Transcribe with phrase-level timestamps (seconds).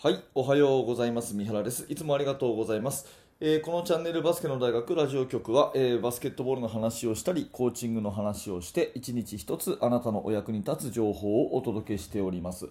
[0.00, 1.34] はい、おはようございます。
[1.34, 1.84] 三原です。
[1.88, 3.08] いつもありがとうございます。
[3.40, 12.68] えーこのチャンネルバスケの大学ラジオ局は、えーバスケットボールの話をしたり、コーチングの話をして、一日一つあなたのお役に立つ情報をお届けしております。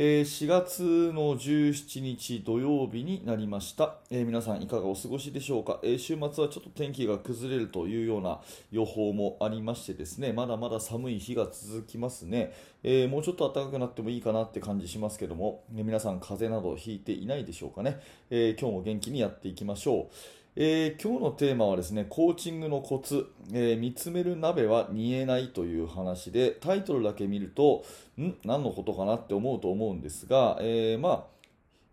[0.00, 8.38] えー4月の17日土曜日になりました、えー皆さんいかがお過ごしでしょうか、えー週末はちょっと天気が崩れるというような
[8.70, 12.52] 予報もありましてですねまだまだ寒い日が続きますね、
[12.84, 17.98] えもうちょっと暖かくなってもいいかなって感じしますけども、ね皆さん風邪などひいていないでしょうかね、
[18.30, 20.14] え今日も元気にやっていきましょう。
[20.60, 27.84] えー今日のテーマはですねコーチングのコツ、えー見つめる鍋は煮えないという話でタイトルだけ見ると
[28.20, 28.34] ん？
[28.44, 31.38] 何のことかなって思うと思うんですが、えーまあ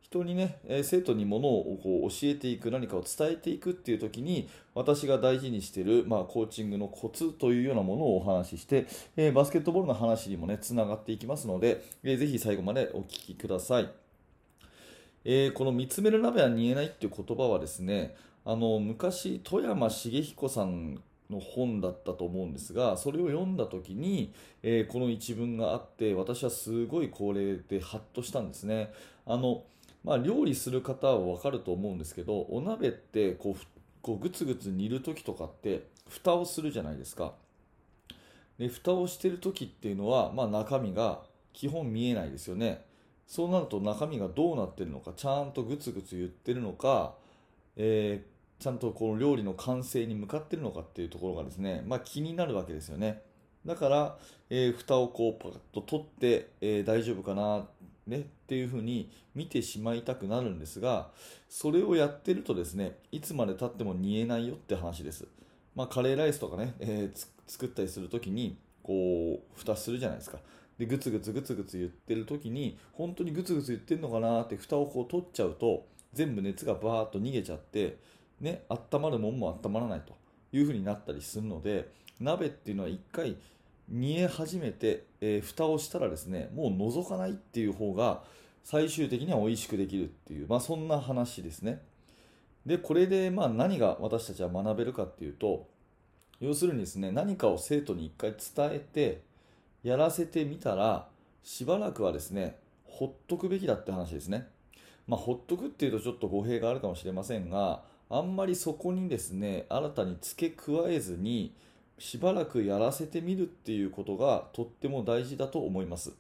[0.02, 13.92] 人にね、え生徒にものをこう教えていく何かを伝えていくっていう時に私が大事にしている、まあ、コーチングのコツというようなものをお話しして、えバスケットボールの話にもねつながっていきますので、えーぜひ最後までお聞きください。
[15.24, 21.02] えーこの見つめる鍋は煮えないっていう言葉はですねあの昔富山茂彦さん
[21.32, 28.94] の本だったと思うんですがそれを読んだ時に、えーこの一文があって私はすごいこれでハッとしたんですね。
[29.26, 29.64] あの、
[30.04, 33.66] まあ、料理する方は分かると思うんですけどお鍋ってこう
[34.04, 37.34] こうグツグツ煮る時とかって蓋をするじゃないですか。
[38.60, 42.86] で蓋をしてる時っていうのは、まあ、中身が基本見えないですよね。
[43.26, 47.16] そうなると中身がどうなってるのかちゃんとグツグツ言ってるのか、
[47.76, 53.22] えーちゃんとこの料理の完成に向かってるのかっていうところがですね、まあ、気になるわけですよね。
[53.66, 54.18] だから、
[54.50, 57.66] えー蓋をこうパカッと取って、えー大丈夫かな、
[58.08, 61.10] ね、っていうふうに見てしまいたくなるんですが
[61.50, 65.26] それをやってるとですねいつまでたっても煮えないよって話です、
[65.76, 70.40] まあ、カレーライスとかね、えー作ったりするときにこう蓋するじゃないですか。
[70.78, 77.98] でグツグツグツグツ言ってる時に本当にグツグツ言ってるのかなって蓋をこう取っちゃうと全部熱がバーッと逃げちゃって
[78.40, 80.16] ね温まるもんも温まらないと
[80.52, 83.36] いう風になったりするので鍋っていうのは一回
[83.90, 88.24] 煮え始めて、えー蓋をしたらですねもう覗かないっていう方が
[88.64, 91.82] 最終的には美味しくできるっていう、まあ、そんな話ですね。
[92.66, 95.68] でこれでまあ何が私たちは学べるかっていうと
[96.40, 99.22] 要するにですね何かを生徒に一回伝えて
[99.84, 101.08] やらせてみたら
[101.44, 104.48] しばらくはですねほっとくべきだって話ですね。
[105.08, 111.54] まあほっとくっていうとちょっと語弊があるかもしれませんがあんまりそこにですね新たに付け加えずに
[111.98, 116.14] しばらくやらせてみるっていうことがとっても大事だと思います。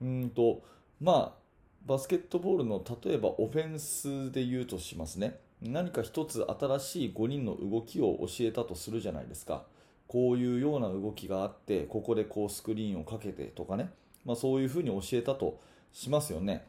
[0.00, 0.62] うんと
[1.00, 1.40] まあ
[1.86, 5.38] バスケットボールの例えばオフェンスで言うとしますね。
[5.62, 9.64] 何か一つ新しい5人の動きを教えたとするじゃないですか。
[10.10, 13.90] こういうような動きがあってここでこうスクリーンをかけてとかね、
[14.24, 15.60] まあ、そういうふうに教えたと
[15.92, 16.66] しますよね、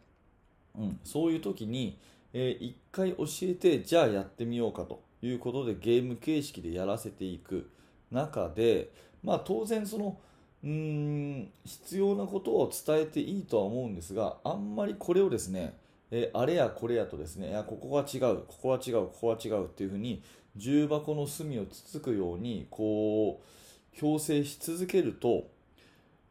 [0.78, 1.97] うん、そういう時に、
[2.34, 7.69] えー一回教えてじゃあやってみようかということでゲーム形式でやらせていく。
[8.12, 8.92] 中で、
[9.24, 10.19] まあ、当然その
[10.64, 15.74] うん必要なことを伝えていいとは思うんですがあんまりこれをですね
[16.12, 20.22] えーあれやこれやとですねいやここは違うここは違うここは違うっていうふうに
[20.56, 25.48] 重箱の隅をつつくようにこう強制し続けると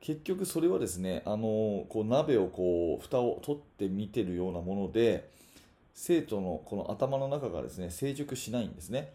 [0.01, 5.29] 結局それはですねあのこう鍋をこう蓋を取って見てるようなもので
[5.95, 9.13] 生徒のこの頭の中がですね成熟しないんですね。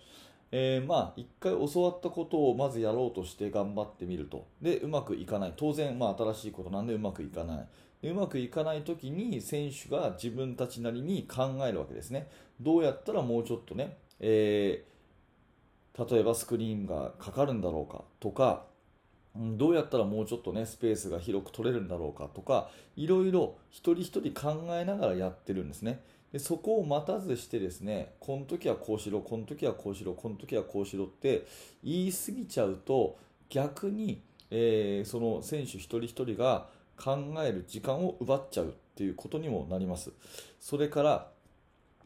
[0.51, 4.45] えーまあ一回教わったことをまずやろうとして頑張ってみると。
[4.61, 5.53] でうまくいかない。
[5.55, 7.67] 当然まあ新しいことなんでうまくいかない。
[8.01, 12.29] でうまくいかない時に選手が自分たちなりに考えるわけですね。
[12.61, 14.95] どうやったらもうちょっとね、えー
[15.97, 18.65] 例えばスクリーンがかかるんだろうかとか
[19.33, 26.01] どうやったらもうちょっとねスペースが広く取れるんだろうかとかいろいろ一人一人考えながらやってるんですね。
[26.31, 31.45] でそこを待たずしてですねこの時はこうしろこの時はこうしろこの時はこうしろって
[31.83, 33.17] 言い過ぎちゃうと
[33.49, 34.21] 逆に、
[34.51, 40.11] えーその選手一人一人が考える時間を奪っちゃうっていうことにもなります
[40.59, 41.27] それから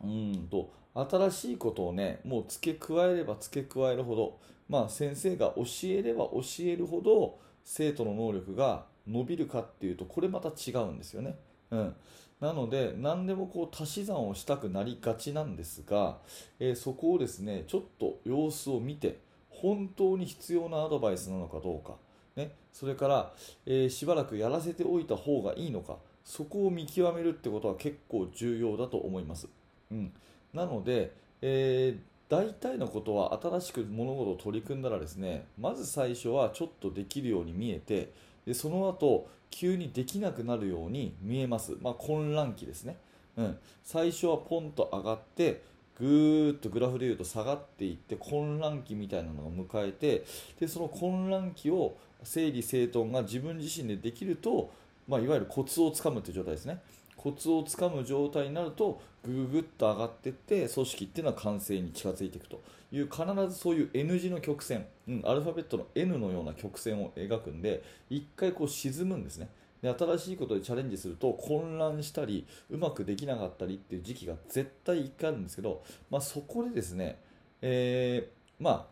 [0.03, 11.35] うんと新しいことをねもう付け加えれば付け加えるほど、まあ、先生が教えれば教えるほど生徒の能力が伸びるかっていうとこれまた違うんですよね。
[11.71, 11.95] うん、
[12.39, 16.17] なので何でもこう足し算をしたくなりがちなんですが、
[16.59, 19.19] えーそこをですねちょっと様子を見て
[19.49, 21.95] 本当に必要なアドバイスなのかどうか、
[22.37, 23.33] ね、それから、
[23.65, 29.47] えーしばらくやらせておいた方がいいのかそこを見極めるってことは結構重要だと思います。
[29.91, 30.13] うん、
[30.53, 38.13] なので、えー大体のことは新しく物事を取り組んだらですねまず最初はちょっとできるように見えて
[38.49, 42.97] でその後急にできなくなるように見えます、まあ、混乱期ですね、
[43.37, 45.61] うん、最初はポンと上がって
[45.99, 50.25] ぐーっとグラフでいうと下がっていって混乱期みたいなのが迎えて
[50.59, 54.71] でその混乱期を整理整頓が自分自身でできると、
[55.09, 56.79] まあ、いわゆるコツをつかむという状態ですね。
[57.17, 62.61] コツをつかむ状態になるとぐぐぐっと上がっていって組織っていうのは完成に近づいていくと。
[62.91, 69.49] いう必ずそういう N 字の曲線、うん、アルファベットの N のような曲線を描くんで一回こう沈むんですね。
[69.81, 77.19] で新しいことでチャレンジすると混乱したりうまくできなかったりっていう時期が絶対1回あるんですけど、まあ、そこでですね、
[77.61, 78.85] えー、まあ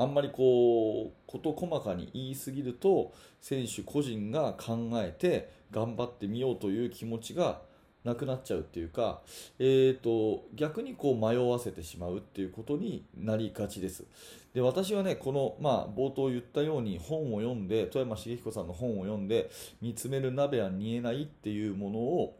[0.00, 7.60] あんまりこう事細かに言いすぎると選手個人が考えて頑張ってみようという気持ちが
[8.02, 9.20] なくなっちゃうっていうか、
[9.58, 14.04] えーと、逆にこう迷わせてしまうっていうことになりがちです。
[14.54, 19.50] で私はねこの、まあ、冒頭言ったように本を読んで富山茂彦さんの本を読んで
[19.82, 22.39] 見つめる鍋は煮えないっていうものを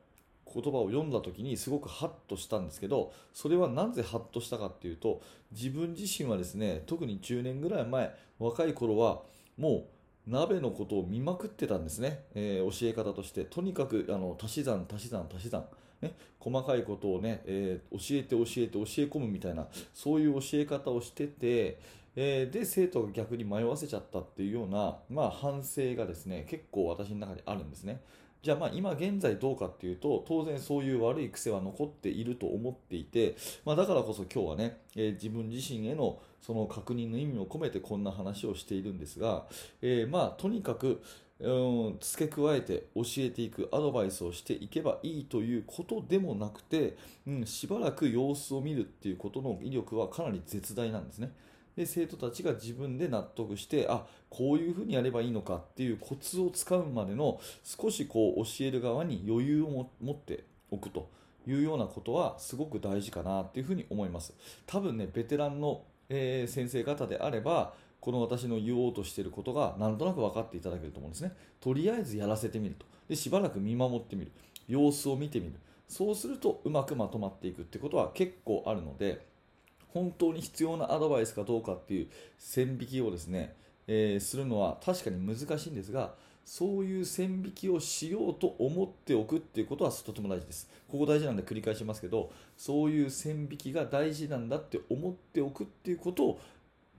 [0.52, 5.20] 言葉を読んだ時にすごくハッとしたんですけどそれはなぜハッとしたかっていうと
[5.52, 9.22] 自分自身はですね特に10年ぐらい前若い頃は
[9.56, 9.84] もう
[10.26, 13.44] 鍋のことを見まくってたんですね、えー、教え方として。
[13.44, 15.64] とにかくあの足し算足し算足し算、
[16.02, 21.80] ね、細かいことをね、えー、教えて教えて教え込むみたいなそういう教え方をしてて、
[22.14, 28.00] えー、で生徒が逆に迷わせちゃったっていうような、まあ、反省がですね結構私の中にあるんですね。
[28.42, 39.46] じゃあまあ今現在どうかっていうと当然そういう悪い癖は残っていると思っていて、まあ、だからこそ今日はね、えー、自分自身へのその確認の意味を込めてこんな話をしているんですが、
[39.82, 41.02] えー、まあとにかく
[41.40, 46.96] うん付け加えて教えていくアドバイスをしていけばいいということでもなくて、
[47.26, 51.32] うん、しばらく様子を見るっていうことの威力はかなり絶大なんですね。
[51.80, 61.08] で生徒たちが自分で納得してあこういうふうにやればいいのかっていうコツをつかむまでの少しこう教える側に余裕を持っておくと
[61.46, 64.34] いうようなことはすごく大事かなっていうふうに思います。
[64.66, 71.32] 多分ねベテランの、えー、先生方であればこの私の言おうとしていることがなんとなく分かっていただけると思うんですね。
[71.60, 72.84] とりあえずやらせてみると。
[73.08, 74.32] でしばらく見守ってみる。
[74.68, 75.54] 様子を見てみる。
[75.88, 79.29] そうするとうまくまとまっていくってことは結構あるので
[79.92, 82.08] 本当に必要なアドバイスかどうかっていう
[82.38, 83.54] 線引きをですね、
[83.86, 86.14] えー、するのは確かに難しいんですが
[86.44, 90.68] そういう線引きをしようと思っておくっていうことはとても大事です。
[90.88, 96.40] ここ大事なんで繰り返しますけどそういう線引きが大事なんだって思っておくっていうことを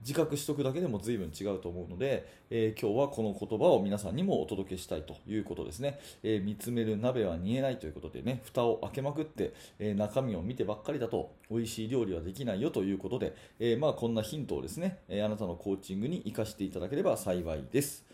[0.02, 18.04] 自覚しておくだけでも随分違うと思うので、えー、今日はこの言葉を皆さんにもお届けしたいということですね、えー、見つめる鍋は煮えないということでね蓋を開けまくって、えー、中身を見てばっかりだと美味しい料理はできないよということで、えまあ、こんなヒントをですね、えあなたのコーチングに生かしていただければ幸いです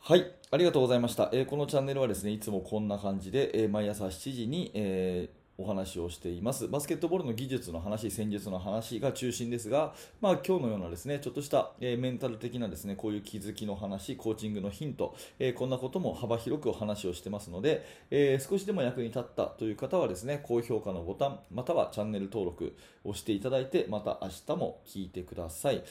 [0.00, 1.28] はい、ありがとうございました。
[1.32, 25.82] えー、このチャンネルはですね、いつもこんな感じで、えー、毎朝7時に、えーお話をしていますバスケットボールの技術の話、戦術の話が中心ですが、まあ、今日のようなですねちょっとした、えー、メンタル的なですねこういう気づきの話、コーチングのヒント、えー、こんなことも幅広くお話をしてますので、えー、少しでも役に立ったという方はですね高評価のボタンまたはチャンネル登録をしていただいてまた明日も聞いてください。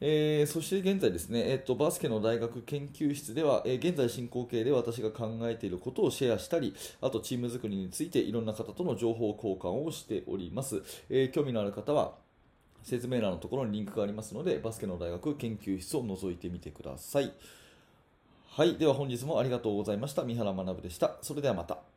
[0.00, 10.82] えー、そして現在ですね、えーと、バスケの大学研究室では、えー、現在進行形で私が考えていることをシェアしたり、あとチーム作りについていろんな方との情報交換をしております。
[11.08, 12.12] えー、興味のある方は
[12.82, 17.32] 説明欄のところにリンクがありますので、バスケの大学研究室を覗いてみてください。
[18.48, 20.24] はい、では本日もありがとうございました。
[20.24, 21.16] 三原学でした。
[21.22, 21.95] それではまた。